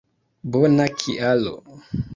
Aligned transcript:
Bona 0.51 0.85
kialo 0.99 1.55